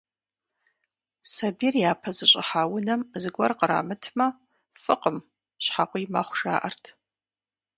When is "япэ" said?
1.91-2.09